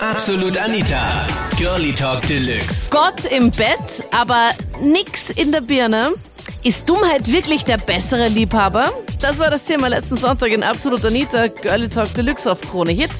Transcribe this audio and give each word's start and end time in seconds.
Absolut 0.00 0.56
Anita. 0.56 1.26
Girlie 1.58 1.92
Talk 1.92 2.26
Deluxe. 2.26 2.88
Gott 2.90 3.26
im 3.30 3.50
Bett, 3.50 4.02
aber 4.10 4.52
nix 4.80 5.28
in 5.28 5.52
der 5.52 5.60
Birne. 5.60 6.12
Ist 6.64 6.88
Dummheit 6.88 7.28
wirklich 7.28 7.66
der 7.66 7.76
bessere 7.76 8.28
Liebhaber? 8.28 8.90
Das 9.20 9.38
war 9.38 9.50
das 9.50 9.64
Thema 9.64 9.88
letzten 9.88 10.16
Sonntag 10.16 10.52
in 10.52 10.62
Absolut 10.62 11.04
Anita, 11.04 11.48
Girlie 11.48 11.90
Talk 11.90 12.14
Deluxe 12.14 12.50
auf 12.50 12.62
Krone 12.62 12.92
Hit. 12.92 13.10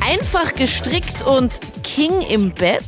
Einfach 0.00 0.54
gestrickt 0.54 1.22
und 1.26 1.52
King 1.82 2.22
im 2.22 2.50
Bett? 2.50 2.86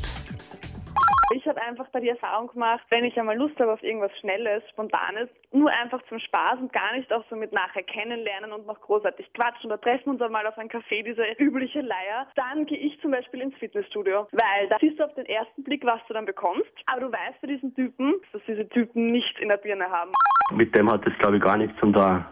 Ich 1.34 1.46
habe 1.46 1.60
einfach 1.60 1.86
da 1.92 2.00
die 2.00 2.08
Erfahrung 2.08 2.48
gemacht, 2.48 2.82
wenn 2.88 3.04
ich 3.04 3.18
einmal 3.18 3.36
Lust 3.36 3.58
habe 3.60 3.72
auf 3.72 3.82
irgendwas 3.82 4.16
Schnelles, 4.18 4.62
Spontanes, 4.70 5.28
nur 5.52 5.70
einfach 5.70 6.00
zum 6.08 6.18
Spaß 6.18 6.58
und 6.60 6.72
gar 6.72 6.96
nicht 6.96 7.12
auch 7.12 7.24
so 7.28 7.36
mit 7.36 7.52
nachher 7.52 7.82
kennenlernen 7.82 8.52
und 8.52 8.66
noch 8.66 8.80
großartig 8.80 9.30
quatschen 9.34 9.70
oder 9.70 9.80
treffen 9.80 10.10
uns 10.10 10.22
einmal 10.22 10.46
auf 10.46 10.56
ein 10.56 10.70
Café, 10.70 11.04
diese 11.04 11.22
übliche 11.38 11.82
Leier, 11.82 12.26
dann 12.34 12.64
gehe 12.64 12.78
ich 12.78 12.98
zum 13.02 13.10
Beispiel 13.10 13.42
ins 13.42 13.54
Fitnessstudio, 13.56 14.26
weil 14.32 14.68
da 14.70 14.78
siehst 14.80 14.98
du 14.98 15.04
auf 15.04 15.14
den 15.14 15.26
ersten 15.26 15.62
Blick, 15.64 15.84
was 15.84 16.00
du 16.08 16.14
dann 16.14 16.24
bekommst, 16.24 16.70
aber 16.86 17.02
du 17.02 17.12
weißt 17.12 17.40
bei 17.42 17.48
diesen 17.48 17.74
Typen, 17.74 18.14
dass 18.32 18.40
diese 18.48 18.66
Typen 18.70 19.12
nicht 19.12 19.38
in 19.38 19.48
der 19.48 19.58
Birne 19.58 19.88
haben. 19.90 20.12
Mit 20.52 20.74
dem 20.74 20.90
hat 20.90 21.06
das, 21.06 21.12
glaube 21.18 21.36
ich, 21.36 21.42
gar 21.42 21.58
nichts 21.58 21.78
zum 21.78 21.92
da. 21.92 22.24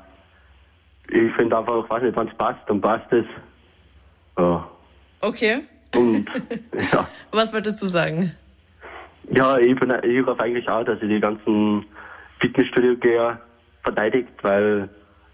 Ich 1.10 1.32
finde 1.34 1.58
einfach, 1.58 1.88
weiß 1.88 2.02
nicht, 2.02 2.16
wenn 2.16 2.28
es 2.28 2.36
passt, 2.36 2.60
dann 2.66 2.80
passt 2.80 3.12
es. 3.12 3.26
Ja. 4.38 4.70
Okay. 5.20 5.60
Und 5.94 6.26
ja. 6.92 7.08
Was 7.30 7.52
wolltest 7.52 7.82
du 7.82 7.86
sagen? 7.86 8.32
Ja, 9.30 9.58
ich, 9.58 9.78
bin, 9.78 9.92
ich 10.02 10.26
hoffe 10.26 10.42
eigentlich 10.42 10.68
auch, 10.68 10.84
dass 10.84 11.00
ich 11.02 11.08
die 11.08 11.20
ganzen 11.20 11.84
Fitnessstudio-Geher 12.40 13.40
verteidigt, 13.82 14.28
weil 14.42 14.88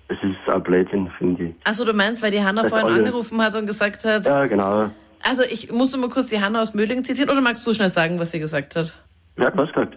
es 0.08 0.16
ist 0.22 0.54
ein 0.54 0.62
Blödsinn, 0.62 1.10
finde 1.18 1.44
ich. 1.44 1.54
Achso, 1.64 1.84
du 1.84 1.92
meinst, 1.92 2.22
weil 2.22 2.30
die 2.30 2.42
Hanna 2.42 2.62
Das 2.62 2.70
vorhin 2.70 2.88
alle- 2.88 2.98
angerufen 2.98 3.40
hat 3.42 3.54
und 3.54 3.66
gesagt 3.66 4.04
hat, 4.04 4.24
Ja, 4.26 4.46
genau. 4.46 4.90
also 5.22 5.42
ich 5.50 5.70
musste 5.72 5.98
mal 5.98 6.08
kurz 6.10 6.26
die 6.26 6.40
Hanna 6.40 6.60
aus 6.62 6.74
Mödling 6.74 7.04
zitieren 7.04 7.30
oder 7.30 7.40
magst 7.40 7.66
du 7.66 7.72
schnell 7.72 7.88
sagen, 7.88 8.18
was 8.18 8.30
sie 8.30 8.40
gesagt 8.40 8.76
hat? 8.76 8.94
Wer 9.36 9.46
hat 9.46 9.56
was 9.56 9.68
gesagt? 9.72 9.96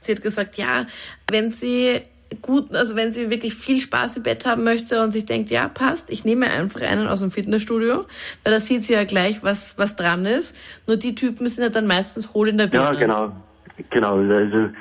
Sie 0.00 0.12
hat 0.12 0.22
gesagt, 0.22 0.56
ja, 0.56 0.86
wenn 1.30 1.52
sie 1.52 2.02
gut, 2.40 2.74
also 2.74 2.96
wenn 2.96 3.12
sie 3.12 3.28
wirklich 3.30 3.54
viel 3.54 3.80
Spaß 3.80 4.18
im 4.18 4.22
Bett 4.22 4.46
haben 4.46 4.64
möchte 4.64 5.02
und 5.02 5.12
sich 5.12 5.26
denkt, 5.26 5.50
ja, 5.50 5.68
passt, 5.68 6.10
ich 6.10 6.24
nehme 6.24 6.50
einfach 6.50 6.80
einen 6.82 7.08
aus 7.08 7.20
dem 7.20 7.30
Fitnessstudio, 7.30 8.06
weil 8.44 8.52
da 8.52 8.60
sieht 8.60 8.84
sie 8.84 8.94
ja 8.94 9.04
gleich, 9.04 9.42
was, 9.42 9.76
was 9.78 9.96
dran 9.96 10.24
ist. 10.24 10.56
Nur 10.86 10.96
die 10.96 11.14
Typen 11.14 11.46
sind 11.48 11.64
ja 11.64 11.70
dann 11.70 11.86
meistens 11.86 12.32
hohl 12.34 12.48
in 12.48 12.58
der 12.58 12.68
Birne. 12.68 12.84
Ja, 12.84 12.94
genau. 12.94 13.32
Genau, 13.90 14.18
also 14.18 14.28
wir 14.28 14.50
sind 14.50 14.76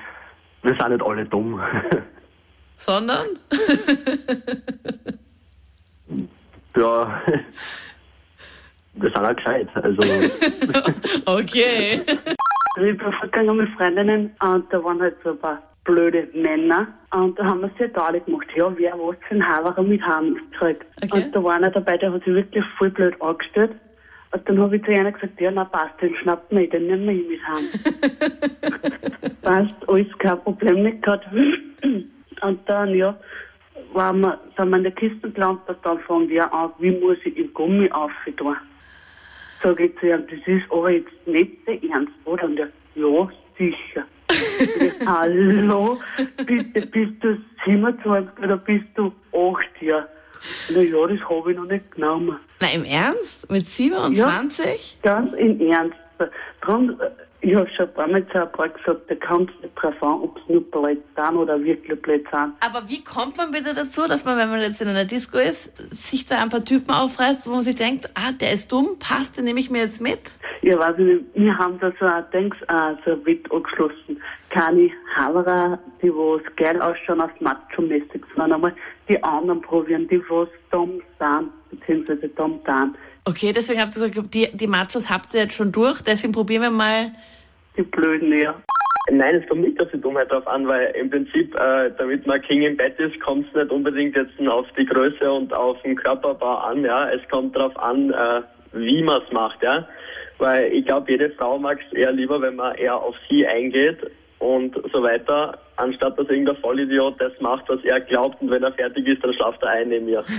nicht 0.63 0.81
alle 0.81 1.25
dumm. 1.25 1.61
Sondern? 2.77 3.27
ja, 6.75 7.21
wir 8.93 9.09
sind 9.09 9.17
auch 9.17 9.35
gescheit. 9.35 9.67
Also, 9.75 10.01
Okay. 11.25 12.01
Ich 12.77 12.97
bin 12.97 13.13
vergangen 13.19 13.57
mit 13.57 13.69
Freundinnen 13.71 14.33
und 14.39 14.73
da 14.73 14.81
waren 14.83 15.01
halt 15.01 15.17
so 15.23 15.31
ein 15.31 15.39
paar 15.39 15.61
blöde 15.83 16.27
Männer 16.33 16.87
und 17.11 17.37
da 17.37 17.45
haben 17.45 17.61
wir 17.61 17.71
sehr 17.77 17.89
deutlich 17.89 18.23
gemacht, 18.25 18.47
ja, 18.55 18.71
wer 18.77 18.93
was 18.93 19.15
für 19.27 19.35
ein 19.35 19.47
Haverer 19.47 19.81
mit 19.81 20.01
haben 20.01 20.35
gekriegt. 20.35 20.85
Okay. 21.03 21.23
Und 21.23 21.35
da 21.35 21.43
war 21.43 21.53
einer 21.55 21.71
dabei, 21.71 21.97
der 21.97 22.13
hat 22.13 22.23
sich 22.23 22.33
wirklich 22.33 22.63
voll 22.77 22.89
blöd 22.89 23.19
angestellt. 23.21 23.71
Und 24.31 24.47
dann 24.47 24.59
habe 24.59 24.77
ich 24.77 24.83
zu 24.83 24.91
einer 24.91 25.11
gesagt, 25.11 25.41
ja, 25.41 25.51
na 25.51 25.65
passt, 25.65 26.01
den 26.01 26.15
schnappt 26.15 26.51
man, 26.51 26.69
den 26.69 26.87
nehmen 26.87 27.05
wir 27.05 27.13
ihn 27.13 27.27
mit 27.27 27.41
heim. 27.47 29.31
passt, 29.41 29.89
alles 29.89 30.17
kein 30.19 30.41
Problem 30.41 30.83
nicht 30.83 31.01
gehabt. 31.01 31.27
Und 32.41 32.59
dann, 32.69 32.95
ja, 32.95 33.17
waren 33.93 34.21
wir, 34.21 34.39
sind 34.57 34.69
wir 34.69 34.77
in 34.77 34.83
der 34.83 34.91
Kiste 34.93 35.29
gelandet 35.31 35.67
und 35.67 35.85
dann 35.85 35.99
fangen 35.99 36.29
wir 36.29 36.53
an, 36.53 36.71
wie 36.79 36.91
muss 36.91 37.17
ich 37.25 37.35
im 37.37 37.53
Gummi 37.53 37.91
aufgetan. 37.91 38.55
Sag 39.61 39.79
ich 39.79 39.97
zu 39.99 40.07
ihm, 40.07 40.23
das 40.29 40.39
ist 40.47 40.71
aber 40.71 40.91
jetzt 40.91 41.27
nicht 41.27 41.67
der 41.67 41.83
Ernst, 41.91 42.13
oder? 42.25 42.45
Und 42.45 42.59
er, 42.59 42.69
ja, 42.95 43.29
sicher. 43.57 44.05
Hallo, 45.05 45.99
bitte, 46.45 46.87
bist 46.87 47.23
du 47.23 47.37
27 47.65 48.29
oder 48.43 48.57
bist 48.57 48.85
du 48.95 49.11
8 49.33 49.81
Jahre? 49.81 50.07
Na 50.69 50.81
ja, 50.81 51.07
das 51.07 51.19
habe 51.29 51.51
ich 51.51 51.57
noch 51.57 51.65
nicht 51.65 51.91
genommen. 51.91 52.37
Na, 52.59 52.67
im 52.73 52.83
Ernst? 52.83 53.51
Mit 53.51 53.67
27? 53.67 54.99
Ganz 55.01 55.33
im 55.33 55.59
Ernst. 55.61 55.95
Drum, 56.61 56.99
äh, 56.99 57.09
ich 57.41 57.55
habe 57.55 57.67
schon 57.71 57.87
ein 57.87 57.93
paar 57.93 58.07
Mal 58.07 58.27
zu 58.27 58.41
ein 58.41 58.51
paar 58.51 58.69
gesagt, 58.69 59.01
da 59.09 59.15
kommt 59.15 59.49
es 59.49 59.63
nicht 59.63 59.75
drauf 59.75 60.01
an, 60.01 60.21
ob 60.21 60.37
es 60.37 60.43
nur 60.47 60.61
blöd 60.61 61.01
sind 61.15 61.35
oder 61.35 61.61
wirklich 61.63 61.99
blöd 62.01 62.25
sind. 62.29 62.53
Aber 62.59 62.87
wie 62.87 63.03
kommt 63.03 63.37
man 63.37 63.51
bitte 63.51 63.73
dazu, 63.73 64.05
dass 64.07 64.25
man, 64.25 64.37
wenn 64.37 64.49
man 64.49 64.61
jetzt 64.61 64.81
in 64.81 64.87
einer 64.87 65.05
Disco 65.05 65.39
ist, 65.39 65.75
sich 65.91 66.27
da 66.27 66.41
ein 66.41 66.49
paar 66.49 66.63
Typen 66.63 66.91
aufreißt, 66.91 67.47
wo 67.47 67.51
man 67.51 67.63
sich 67.63 67.75
denkt, 67.75 68.09
ah, 68.13 68.31
der 68.31 68.53
ist 68.53 68.71
dumm, 68.71 68.97
passt, 68.99 69.37
den 69.37 69.45
nehme 69.45 69.59
ich 69.59 69.71
mir 69.71 69.79
jetzt 69.79 70.01
mit? 70.01 70.19
Ja, 70.61 70.77
weiß 70.77 70.99
ich 70.99 71.05
nicht, 71.05 71.25
wir 71.33 71.57
haben 71.57 71.79
da 71.79 71.91
so 71.99 72.05
ein 72.05 72.23
Dings, 72.31 72.57
äh, 72.67 72.93
so 73.05 73.13
ein 73.13 73.25
Wett 73.25 73.51
angeschlossen. 73.51 74.21
Keine 74.51 74.91
Haverer, 75.15 75.79
die 76.01 76.09
was 76.09 76.41
geil 76.57 76.79
ausschauen, 76.79 77.21
auf 77.21 77.31
Macho-mäßig, 77.39 78.21
sondern 78.35 78.53
einmal 78.53 78.75
die 79.09 79.21
anderen 79.23 79.61
probieren, 79.61 80.07
die 80.09 80.21
was 80.29 80.49
dumm 80.69 81.01
sind, 81.17 81.49
beziehungsweise 81.71 82.27
dumm 82.29 82.59
sind. 82.67 82.95
Okay, 83.25 83.53
deswegen 83.53 83.79
habt 83.79 83.95
ihr 83.95 84.09
gesagt, 84.09 84.33
die, 84.33 84.49
die 84.53 84.67
Machos 84.67 85.09
habt 85.09 85.33
ihr 85.33 85.41
jetzt 85.41 85.55
schon 85.55 85.71
durch, 85.71 86.01
deswegen 86.01 86.33
probieren 86.33 86.63
wir 86.63 86.71
mal. 86.71 87.11
Die 87.77 87.83
Blöden, 87.83 88.35
ja. 88.37 88.55
Nein, 89.11 89.35
es 89.35 89.47
kommt 89.47 89.61
nicht 89.61 89.79
auf 89.81 89.89
die 89.91 89.99
Dummheit 89.99 90.31
drauf 90.31 90.47
an, 90.47 90.67
weil 90.67 90.91
im 90.95 91.09
Prinzip, 91.09 91.55
äh, 91.55 91.91
damit 91.97 92.25
man 92.25 92.41
King 92.41 92.63
im 92.63 92.77
Bett 92.77 92.99
ist, 92.99 93.19
kommt 93.19 93.47
es 93.47 93.53
nicht 93.53 93.71
unbedingt 93.71 94.15
jetzt 94.15 94.39
auf 94.47 94.67
die 94.77 94.85
Größe 94.85 95.31
und 95.31 95.53
auf 95.53 95.81
den 95.83 95.95
Körperbau 95.95 96.57
an, 96.57 96.83
ja. 96.83 97.09
Es 97.09 97.21
kommt 97.29 97.55
darauf 97.55 97.77
an, 97.77 98.11
äh, 98.11 98.41
wie 98.73 99.03
man 99.03 99.21
es 99.21 99.31
macht, 99.31 99.61
ja. 99.61 99.87
Weil 100.37 100.71
ich 100.73 100.85
glaube, 100.85 101.11
jede 101.11 101.29
Frau 101.31 101.59
mag 101.59 101.79
es 101.85 101.93
eher 101.93 102.11
lieber, 102.11 102.41
wenn 102.41 102.55
man 102.55 102.75
eher 102.75 102.95
auf 102.95 103.15
sie 103.29 103.45
eingeht 103.45 103.99
und 104.41 104.75
so 104.91 105.03
weiter, 105.03 105.55
anstatt 105.75 106.17
dass 106.17 106.27
irgendein 106.27 106.55
Vollidiot 106.57 107.21
das 107.21 107.31
macht, 107.41 107.69
was 107.69 107.79
er 107.83 108.01
glaubt 108.01 108.41
und 108.41 108.49
wenn 108.49 108.63
er 108.63 108.73
fertig 108.73 109.07
ist, 109.07 109.23
dann 109.23 109.31
schlaft 109.35 109.61
er 109.61 109.69
ein 109.69 109.89
neben 109.89 110.05
mir. 110.07 110.23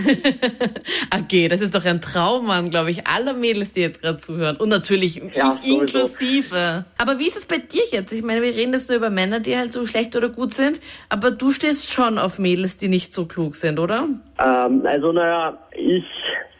Okay, 1.15 1.47
das 1.49 1.61
ist 1.61 1.75
doch 1.75 1.85
ein 1.85 2.01
Traummann, 2.01 2.71
glaube 2.71 2.91
ich, 2.91 3.07
aller 3.07 3.35
Mädels, 3.35 3.73
die 3.73 3.83
jetzt 3.83 4.03
gerade 4.03 4.19
zuhören. 4.19 4.57
Und 4.57 4.71
natürlich 4.71 5.17
Ja, 5.35 5.57
ich 5.63 5.71
inklusive. 5.71 6.85
Aber 6.99 7.19
wie 7.19 7.29
ist 7.29 7.37
es 7.37 7.47
bei 7.47 7.59
dir 7.59 7.83
jetzt? 7.91 8.13
Ich 8.13 8.23
meine, 8.23 8.43
wir 8.43 8.55
reden 8.55 8.73
jetzt 8.73 8.89
nur 8.89 8.99
über 8.99 9.11
Männer, 9.11 9.41
die 9.41 9.57
halt 9.57 9.73
so 9.73 9.85
schlecht 9.85 10.17
oder 10.17 10.31
gut 10.31 10.53
sind, 10.53 10.81
aber 11.09 11.31
du 11.31 11.51
stehst 11.51 11.93
schon 11.93 12.19
auf 12.19 12.39
Mädels, 12.39 12.79
die 12.79 12.89
nicht 12.89 13.15
so 13.15 13.27
klug 13.27 13.55
sind, 13.55 13.79
oder? 13.79 14.09
Ähm, 14.45 14.85
also 14.85 15.13
naja, 15.13 15.57
ich 15.73 16.05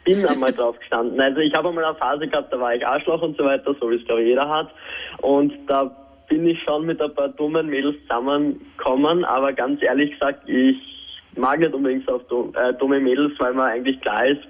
bin 0.05 0.25
einmal 0.25 0.53
drauf 0.53 0.79
gestanden. 0.79 1.19
Also 1.19 1.39
ich 1.39 1.53
habe 1.53 1.69
einmal 1.69 1.85
eine 1.85 1.95
Phase 1.95 2.27
gehabt, 2.27 2.53
da 2.53 2.59
war 2.59 2.73
ich 2.73 2.85
Arschloch 2.85 3.21
und 3.21 3.37
so 3.37 3.43
weiter, 3.43 3.75
so 3.79 3.89
wie 3.89 3.95
es 3.95 4.05
glaube 4.05 4.21
ich 4.21 4.29
jeder 4.29 4.47
hat. 4.47 4.69
Und 5.21 5.53
da 5.67 5.91
bin 6.33 6.47
ich 6.47 6.59
schon 6.63 6.87
mit 6.87 6.99
ein 6.99 7.13
paar 7.13 7.29
dummen 7.29 7.67
Mädels 7.67 7.95
zusammengekommen, 8.07 9.23
aber 9.23 9.53
ganz 9.53 9.83
ehrlich 9.83 10.13
gesagt, 10.13 10.49
ich 10.49 10.77
mag 11.35 11.59
nicht 11.59 11.73
unbedingt 11.75 12.07
so 12.07 12.15
auf 12.15 12.55
äh, 12.55 12.73
dumme 12.73 12.99
Mädels, 12.99 13.33
weil 13.37 13.53
man 13.53 13.69
eigentlich 13.69 14.01
klar 14.01 14.25
ist, 14.25 14.41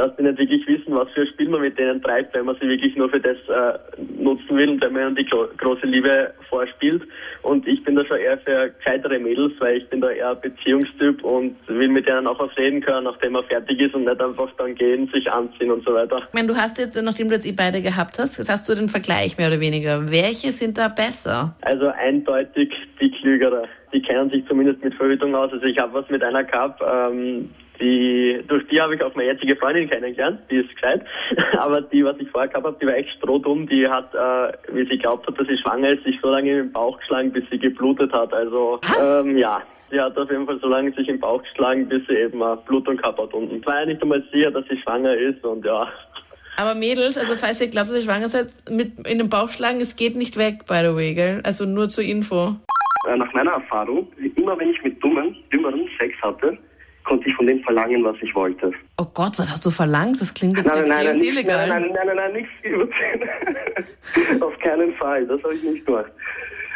dass 0.00 0.16
die 0.16 0.22
nicht 0.22 0.38
wirklich 0.38 0.66
wissen, 0.66 0.94
was 0.94 1.10
für 1.10 1.20
ein 1.20 1.26
Spiel 1.26 1.50
man 1.50 1.60
mit 1.60 1.78
denen 1.78 2.00
treibt, 2.02 2.34
wenn 2.34 2.46
man 2.46 2.56
sie 2.58 2.66
wirklich 2.66 2.96
nur 2.96 3.10
für 3.10 3.20
das 3.20 3.36
äh, 3.48 3.78
nutzen 4.18 4.56
will 4.56 4.70
und 4.70 4.82
wenn 4.82 4.94
man 4.94 5.08
ihnen 5.08 5.16
die 5.16 5.26
gro 5.26 5.46
große 5.58 5.86
Liebe 5.86 6.32
vorspielt. 6.48 7.02
Und 7.42 7.68
ich 7.68 7.84
bin 7.84 7.96
da 7.96 8.04
schon 8.06 8.16
eher 8.16 8.38
für 8.38 8.70
gescheitere 8.70 9.18
Mädels, 9.18 9.52
weil 9.58 9.76
ich 9.76 9.88
bin 9.90 10.00
da 10.00 10.08
eher 10.08 10.34
Beziehungstyp 10.36 11.22
und 11.22 11.54
will 11.66 11.88
mit 11.88 12.08
denen 12.08 12.26
auch 12.26 12.40
was 12.40 12.56
reden 12.56 12.80
können, 12.80 13.04
nachdem 13.04 13.32
man 13.32 13.44
fertig 13.44 13.78
ist 13.78 13.94
und 13.94 14.04
nicht 14.04 14.20
einfach 14.20 14.50
dann 14.56 14.74
gehen, 14.74 15.10
sich 15.12 15.30
anziehen 15.30 15.70
und 15.70 15.84
so 15.84 15.92
weiter. 15.92 16.22
Ich 16.28 16.34
meine, 16.34 16.48
du 16.48 16.56
hast 16.56 16.78
jetzt, 16.78 17.00
nachdem 17.02 17.28
du 17.28 17.34
jetzt 17.34 17.46
eh 17.46 17.52
beide 17.52 17.82
gehabt 17.82 18.18
hast, 18.18 18.38
jetzt 18.38 18.50
hast 18.50 18.66
du 18.70 18.74
den 18.74 18.88
Vergleich 18.88 19.36
mehr 19.36 19.48
oder 19.48 19.60
weniger. 19.60 20.10
Welche 20.10 20.52
sind 20.52 20.78
da 20.78 20.88
besser? 20.88 21.54
Also 21.60 21.88
eindeutig 21.88 22.72
die 23.02 23.10
Klügere. 23.10 23.64
Die 23.92 24.00
kennen 24.00 24.30
sich 24.30 24.46
zumindest 24.46 24.82
mit 24.82 24.94
Verhütung 24.94 25.34
aus. 25.34 25.52
Also 25.52 25.66
ich 25.66 25.76
habe 25.78 25.92
was 25.92 26.08
mit 26.08 26.22
einer 26.22 26.44
gehabt, 26.44 26.80
ähm, 26.80 27.50
die, 27.80 28.19
durch 28.50 28.66
die 28.68 28.80
habe 28.80 28.94
ich 28.96 29.02
auch 29.02 29.14
meine 29.14 29.32
jetzige 29.32 29.56
Freundin 29.56 29.88
kennengelernt, 29.88 30.40
die 30.50 30.56
ist 30.56 30.74
gescheit. 30.74 31.04
Aber 31.58 31.80
die, 31.80 32.04
was 32.04 32.16
ich 32.18 32.28
vorher 32.30 32.48
gehabt 32.48 32.66
habe, 32.66 32.76
die 32.80 32.86
war 32.86 32.94
echt 32.96 33.10
strohdumm. 33.16 33.68
Die 33.68 33.88
hat, 33.88 34.12
äh, 34.14 34.52
wie 34.74 34.86
sie 34.86 34.98
glaubt 34.98 35.26
hat, 35.26 35.38
dass 35.38 35.46
sie 35.46 35.56
schwanger 35.58 35.88
ist, 35.90 36.04
sich 36.04 36.18
so 36.20 36.30
lange 36.30 36.50
in 36.50 36.56
den 36.56 36.72
Bauch 36.72 36.98
geschlagen, 36.98 37.32
bis 37.32 37.44
sie 37.50 37.58
geblutet 37.58 38.12
hat. 38.12 38.32
Also 38.34 38.80
Was? 38.82 39.24
ähm, 39.24 39.38
ja. 39.38 39.62
Sie 39.90 40.00
hat 40.00 40.16
auf 40.16 40.30
jeden 40.30 40.46
Fall 40.46 40.58
so 40.60 40.68
lange 40.68 40.92
sich 40.92 41.08
im 41.08 41.18
Bauch 41.18 41.42
geschlagen, 41.42 41.88
bis 41.88 42.06
sie 42.06 42.14
eben 42.14 42.40
äh, 42.40 42.56
Blutung 42.66 42.96
gehabt 42.96 43.18
hat 43.18 43.32
unten. 43.32 43.56
Ich 43.56 43.66
war 43.66 43.80
ja 43.80 43.86
nicht 43.86 44.02
einmal 44.02 44.22
sicher, 44.32 44.50
dass 44.50 44.64
sie 44.68 44.76
schwanger 44.78 45.14
ist 45.16 45.44
und 45.44 45.64
ja. 45.64 45.88
Aber 46.56 46.74
Mädels, 46.74 47.16
also 47.16 47.34
falls 47.36 47.60
ihr 47.60 47.68
glaubt, 47.68 47.88
dass 47.88 47.94
ihr 47.96 48.02
schwanger 48.02 48.28
seid, 48.28 48.48
mit 48.68 49.06
in 49.06 49.18
den 49.18 49.30
Bauch 49.30 49.48
schlagen, 49.48 49.80
es 49.80 49.96
geht 49.96 50.16
nicht 50.16 50.36
weg, 50.36 50.66
by 50.66 50.80
the 50.82 50.94
way, 50.94 51.14
gell? 51.14 51.40
Also 51.44 51.64
nur 51.66 51.88
zur 51.88 52.04
Info. 52.04 52.54
Äh, 53.08 53.16
Nach 53.16 53.32
meiner 53.32 53.52
Erfahrung, 53.52 54.08
immer 54.36 54.58
wenn 54.58 54.70
ich 54.70 54.82
mit 54.82 55.02
dummen, 55.02 55.36
jüngeren 55.52 55.88
Sex 55.98 56.14
hatte, 56.22 56.58
konnte 57.10 57.28
ich 57.28 57.34
von 57.34 57.46
dem 57.46 57.60
verlangen, 57.64 58.04
was 58.04 58.16
ich 58.22 58.32
wollte. 58.36 58.70
Oh 58.96 59.04
Gott, 59.12 59.36
was 59.36 59.50
hast 59.50 59.66
du 59.66 59.70
verlangt? 59.70 60.20
Das 60.20 60.32
klingt 60.32 60.56
jetzt 60.56 60.72
nicht, 60.72 61.28
illegal. 61.28 61.68
nein, 61.68 61.82
nein, 61.82 61.92
nein, 61.92 62.06
nein, 62.06 62.16
nein, 62.16 62.32
nichts 62.34 62.52
überziehen. 62.62 64.42
Auf 64.42 64.56
keinen 64.60 64.94
Fall, 64.94 65.26
das 65.26 65.42
habe 65.42 65.54
ich 65.54 65.62
nicht 65.64 65.84
gemacht. 65.84 66.12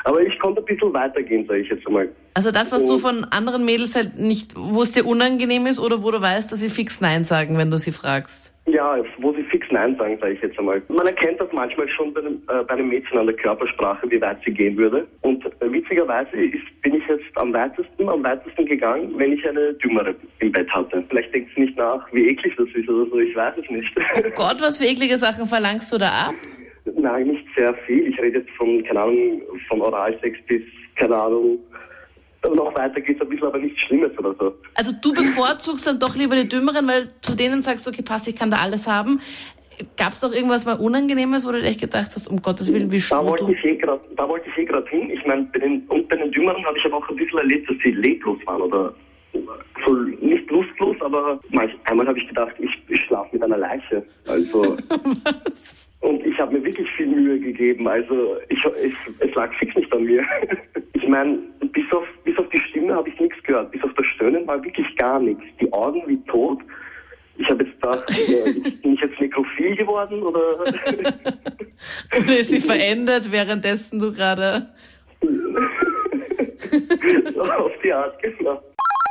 Aber 0.02 0.20
ich 0.20 0.36
konnte 0.40 0.60
ein 0.60 0.64
bisschen 0.64 0.92
weitergehen, 0.92 1.46
sage 1.46 1.60
ich 1.60 1.68
jetzt 1.68 1.86
einmal. 1.86 2.08
Also 2.36 2.50
das, 2.50 2.72
was 2.72 2.84
du 2.84 2.98
von 2.98 3.24
anderen 3.30 3.64
Mädels 3.64 3.94
halt 3.94 4.18
nicht, 4.18 4.54
wo 4.56 4.82
es 4.82 4.90
dir 4.90 5.06
unangenehm 5.06 5.66
ist 5.66 5.78
oder 5.78 6.02
wo 6.02 6.10
du 6.10 6.20
weißt, 6.20 6.50
dass 6.50 6.58
sie 6.58 6.68
fix 6.68 7.00
Nein 7.00 7.22
sagen, 7.22 7.56
wenn 7.58 7.70
du 7.70 7.78
sie 7.78 7.92
fragst. 7.92 8.52
Ja, 8.66 8.96
wo 9.18 9.32
sie 9.34 9.44
fix 9.44 9.68
Nein 9.70 9.94
sagen, 9.96 10.18
sage 10.20 10.32
ich 10.32 10.42
jetzt 10.42 10.58
einmal. 10.58 10.82
Man 10.88 11.06
erkennt 11.06 11.38
das 11.38 11.48
manchmal 11.52 11.88
schon 11.90 12.12
bei 12.12 12.20
einem, 12.20 12.42
äh, 12.48 12.64
bei 12.64 12.74
einem 12.74 12.88
Mädchen 12.88 13.18
an 13.18 13.26
der 13.26 13.36
Körpersprache, 13.36 14.10
wie 14.10 14.20
weit 14.20 14.38
sie 14.44 14.50
gehen 14.50 14.76
würde. 14.76 15.06
Und 15.20 15.44
äh, 15.44 15.72
witzigerweise 15.72 16.30
ist, 16.36 16.82
bin 16.82 16.94
ich 16.96 17.06
jetzt 17.06 17.24
am 17.36 17.52
weitesten, 17.52 18.08
am 18.08 18.24
weitesten 18.24 18.66
gegangen, 18.66 19.12
wenn 19.16 19.34
ich 19.34 19.48
eine 19.48 19.74
Dümmere 19.74 20.16
im 20.40 20.50
Bett 20.50 20.68
hatte. 20.70 21.04
Vielleicht 21.08 21.32
denkt 21.32 21.52
sie 21.54 21.60
nicht 21.60 21.76
nach, 21.76 22.04
wie 22.12 22.26
eklig 22.26 22.54
das 22.56 22.66
ist 22.74 22.88
oder 22.88 23.08
so, 23.10 23.18
ich 23.20 23.36
weiß 23.36 23.54
es 23.62 23.70
nicht. 23.70 23.92
Oh 24.16 24.30
Gott, 24.34 24.60
was 24.60 24.78
für 24.78 24.86
eklige 24.86 25.18
Sachen 25.18 25.46
verlangst 25.46 25.92
du 25.92 25.98
da 25.98 26.08
ab? 26.08 26.34
Nein, 26.96 27.28
nicht 27.28 27.46
sehr 27.56 27.74
viel. 27.86 28.08
Ich 28.08 28.20
rede 28.20 28.38
jetzt 28.40 28.50
von, 28.56 28.82
keine 28.82 29.02
Ahnung, 29.02 29.42
von 29.68 29.80
Oralsex 29.82 30.38
bis, 30.48 30.62
keine 30.96 31.16
Ahnung, 31.16 31.58
noch 32.52 32.74
weiter 32.74 33.00
geht's 33.00 33.20
ein 33.20 33.28
bisschen, 33.28 33.46
aber 33.46 33.58
nichts 33.58 33.80
Schlimmes 33.82 34.16
oder 34.18 34.34
so. 34.38 34.54
Also 34.74 34.92
du 35.00 35.12
bevorzugst 35.12 35.86
dann 35.86 35.98
doch 35.98 36.16
lieber 36.16 36.36
die 36.36 36.48
Dümmeren, 36.48 36.86
weil 36.88 37.08
zu 37.20 37.36
denen 37.36 37.62
sagst 37.62 37.86
du, 37.86 37.90
okay, 37.90 38.02
passt, 38.02 38.28
ich 38.28 38.36
kann 38.36 38.50
da 38.50 38.58
alles 38.58 38.86
haben. 38.86 39.20
Gab 39.96 40.12
es 40.12 40.20
doch 40.20 40.32
irgendwas 40.32 40.66
mal 40.66 40.74
Unangenehmes, 40.74 41.46
wo 41.46 41.52
du 41.52 41.60
echt 41.60 41.80
gedacht 41.80 42.10
hast, 42.14 42.28
um 42.28 42.40
Gottes 42.40 42.72
Willen, 42.72 42.92
wie 42.92 43.02
Da 43.10 43.24
wollte 43.24 43.50
ich 43.50 43.64
eh 43.64 43.76
grad, 43.76 44.00
da 44.16 44.28
wollte 44.28 44.48
ich 44.50 44.58
eh 44.58 44.64
gerade 44.64 44.88
hin. 44.88 45.10
Ich 45.10 45.24
meine, 45.26 45.48
bei 45.52 45.58
den, 45.58 45.82
und 45.88 46.08
bei 46.08 46.16
den 46.16 46.30
Dümmeren 46.30 46.64
habe 46.64 46.78
ich 46.78 46.84
aber 46.84 46.98
auch 46.98 47.08
ein 47.08 47.16
bisschen 47.16 47.38
erlebt, 47.38 47.68
dass 47.68 47.76
sie 47.82 47.90
leblos 47.90 48.38
waren 48.46 48.62
oder 48.62 48.94
so 49.84 49.92
nicht 49.94 50.50
lustlos, 50.50 50.96
aber 51.00 51.40
manch, 51.50 51.72
einmal 51.84 52.06
habe 52.06 52.18
ich 52.18 52.28
gedacht, 52.28 52.54
ich, 52.58 52.70
ich 52.88 53.00
schlafe 53.02 53.30
mit 53.32 53.42
einer 53.42 53.58
Leiche. 53.58 54.04
Also 54.26 54.76
und 56.00 56.26
ich 56.26 56.38
habe 56.38 56.52
mir 56.56 56.64
wirklich 56.64 56.88
viel 56.92 57.06
Mühe 57.06 57.38
gegeben. 57.38 57.86
Also 57.88 58.36
ich, 58.48 58.64
es, 58.64 58.92
es 59.18 59.34
lag 59.34 59.52
fix 59.54 59.74
nicht 59.74 59.92
an 59.92 60.04
mir. 60.04 60.24
Ich 60.96 61.10
meine, 61.10 61.36
bis 61.72 61.84
auf, 61.92 62.06
bis 62.34 62.44
auf 62.44 62.50
die 62.50 62.62
Stimme 62.70 62.94
habe 62.94 63.08
ich 63.08 63.18
nichts 63.20 63.42
gehört. 63.44 63.70
Bis 63.70 63.82
auf 63.82 63.92
das 63.94 64.06
Stöhnen 64.14 64.46
war 64.46 64.62
wirklich 64.62 64.86
gar 64.96 65.18
nichts. 65.20 65.42
Die 65.60 65.72
Augen 65.72 66.02
wie 66.06 66.22
tot. 66.24 66.60
Ich 67.36 67.48
habe 67.48 67.64
jetzt 67.64 67.80
gedacht, 67.80 68.04
äh, 68.28 68.52
bin 68.70 68.94
ich 68.94 69.00
jetzt 69.00 69.20
nekrophil 69.20 69.76
geworden 69.76 70.22
oder? 70.22 70.60
Oder 70.60 72.38
ist 72.38 72.50
sie 72.50 72.60
verändert, 72.60 73.30
währenddessen 73.30 73.98
du 73.98 74.12
gerade... 74.12 74.68
auf 77.58 77.72
die 77.82 77.92
Art, 77.92 78.20
genau. 78.22 78.62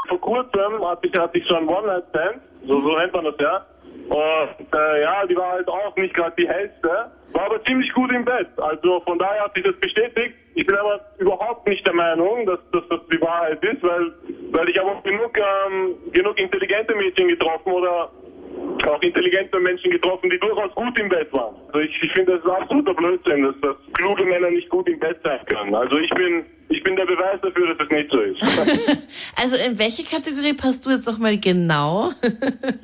Vor 0.08 0.22
kurzem 0.22 0.86
hatte 0.86 1.08
ich, 1.08 1.20
hatte 1.20 1.38
ich 1.38 1.48
schon 1.48 1.68
One-Night-Stand, 1.68 2.42
so, 2.66 2.80
so 2.80 2.98
nennt 2.98 3.14
man 3.14 3.26
das 3.26 3.36
ja. 3.40 3.66
Und 4.10 4.76
äh, 4.76 5.02
ja, 5.02 5.26
die 5.26 5.36
war 5.36 5.54
halt 5.54 5.68
auch 5.68 5.96
nicht 5.96 6.14
gerade 6.14 6.36
die 6.40 6.48
hellste, 6.48 7.12
war 7.34 7.46
aber 7.46 7.64
ziemlich 7.66 7.92
gut 7.94 8.12
im 8.14 8.26
Bett. 8.26 8.48
Also 8.58 9.02
von 9.02 9.18
daher 9.18 9.46
hat 9.46 9.54
sich 9.56 9.64
das 9.64 9.76
bestätigt. 9.78 10.36
Ich 10.56 10.66
bin 10.66 10.76
aber 10.76 11.00
überhaupt 11.18 11.68
nicht 11.68 11.86
der 11.88 11.94
Meinung, 11.94 12.46
dass, 12.46 12.60
dass 12.72 12.84
das 12.90 13.00
die 13.12 13.22
Wahrheit 13.22 13.64
ist, 13.66 13.82
weil, 13.82 14.14
weil 14.52 14.70
ich 14.70 14.78
habe 14.78 14.92
auch 14.92 15.04
genug, 15.04 15.38
ähm, 15.38 15.96
genug 16.12 16.40
intelligente 16.40 16.96
Mädchen 16.96 17.28
getroffen 17.30 17.72
oder 17.72 18.12
auch 18.88 19.02
intelligente 19.02 19.60
Menschen 19.60 19.92
getroffen, 19.92 20.30
die 20.30 20.40
durchaus 20.40 20.74
gut 20.76 21.00
im 21.00 21.10
Bett 21.10 21.32
waren. 21.34 21.56
Also 21.68 21.80
ich, 21.80 21.96
ich 22.02 22.12
finde, 22.14 22.34
das 22.34 22.44
ist 22.44 22.50
absoluter 22.50 22.94
Blödsinn, 22.94 23.44
dass, 23.44 23.56
dass 23.62 23.76
kluge 23.94 24.26
Männer 24.26 24.52
nicht 24.52 24.70
gut 24.70 24.88
im 24.88 25.00
Bett 25.00 25.18
sein 25.24 25.40
können. 25.46 25.74
Also 25.74 25.98
ich 25.98 26.10
bin, 26.12 26.46
ich 26.70 26.84
bin 26.84 26.96
der 26.96 27.06
Beweis 27.06 27.40
dafür, 27.42 27.74
dass 27.74 27.88
es 27.88 27.96
nicht 27.96 28.12
so 28.12 28.20
ist. 28.20 28.40
Also 29.36 29.56
in 29.68 29.78
welche 29.80 30.04
Kategorie 30.04 30.54
passt 30.54 30.86
du 30.86 30.92
jetzt 30.92 31.08
noch 31.08 31.18
mal 31.18 31.38
genau? 31.38 32.12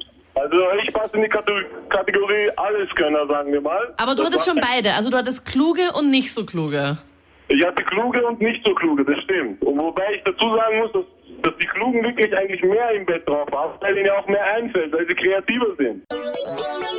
Also 0.65 0.77
ich 0.83 0.93
passe 0.93 1.15
in 1.15 1.23
die 1.23 1.29
Kategorie, 1.29 2.49
Alleskönner, 2.55 3.27
sagen 3.27 3.51
wir 3.51 3.61
mal. 3.61 3.93
Aber 3.97 4.11
du 4.11 4.17
Das 4.23 4.27
hattest 4.27 4.45
schon 4.45 4.59
beide. 4.59 4.93
Also 4.93 5.09
du 5.09 5.17
hattest 5.17 5.45
kluge 5.45 5.91
und 5.93 6.09
nicht 6.09 6.33
so 6.33 6.45
kluge. 6.45 6.97
Ich 7.47 7.65
hatte 7.65 7.83
kluge 7.83 8.25
und 8.25 8.39
nicht 8.39 8.63
so 8.65 8.73
kluge, 8.75 9.03
das 9.03 9.17
stimmt. 9.23 9.61
Und 9.63 9.79
wobei 9.79 10.03
ich 10.15 10.21
dazu 10.23 10.55
sagen 10.55 10.79
muss, 10.79 10.91
dass, 10.91 11.03
dass 11.41 11.53
die 11.59 11.65
Klugen 11.65 12.03
wirklich 12.03 12.35
eigentlich 12.37 12.61
mehr 12.61 12.91
im 12.91 13.05
Bett 13.05 13.27
drauf 13.27 13.47
haben, 13.51 13.73
weil 13.81 13.97
ihnen 13.97 14.05
ja 14.05 14.19
auch 14.19 14.27
mehr 14.27 14.43
einfällt, 14.55 14.93
weil 14.93 15.07
sie 15.07 15.15
kreativer 15.15 15.75
sind. 15.77 16.03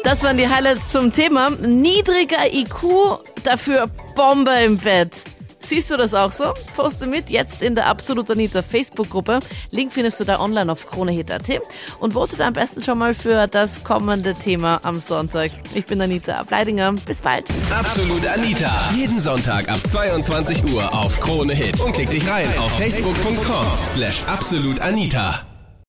Das 0.03 0.25
waren 0.25 0.37
die 0.37 0.49
Highlights 0.49 0.91
zum 0.91 1.12
Thema. 1.12 1.51
Niedriger 1.51 2.53
IQ, 2.53 3.21
dafür 3.45 3.87
Bombe 4.17 4.51
im 4.65 4.77
Bett. 4.77 5.25
Siehst 5.62 5.91
du 5.91 5.97
das 5.97 6.15
auch 6.15 6.33
so? 6.33 6.55
Poste 6.75 7.07
mit 7.07 7.31
jetzt 7.31 7.62
in 7.62 7.75
der 7.75 7.87
Absolut 7.87 8.31
Anita 8.31 8.62
Facebook-Gruppe. 8.62 9.41
Link 9.71 9.93
findest 9.93 10.21
du 10.21 10.25
da 10.25 10.41
online 10.41 10.71
auf 10.73 10.87
kronehit.at 10.87 11.61
und 12.01 12.15
vote 12.15 12.37
da 12.37 12.47
am 12.49 12.55
besten 12.55 12.83
schon 12.83 12.99
mal 12.99 13.15
für 13.15 13.47
das 13.47 13.85
kommende 13.85 14.35
Thema 14.35 14.81
am 14.83 15.01
Sonntag. 15.01 15.51
Ich 15.75 15.87
bin 15.87 16.01
Anita 16.01 16.35
Ableidinger. 16.35 16.93
Bis 17.07 17.21
bald. 17.21 17.49
Absolut 17.71 18.27
Anita. 18.27 18.91
Jeden 18.95 19.21
Sonntag 19.21 19.69
ab 19.69 19.81
22 19.89 20.73
Uhr 20.73 20.93
auf 20.95 21.21
Krone 21.21 21.55
Hit. 21.55 21.81
Und 21.81 21.93
klick 21.93 22.11
dich 22.11 22.27
rein 22.29 22.47
auf 22.59 22.73
facebook.com 22.79 23.67
slash 23.87 24.23
absolutanita. 24.27 25.50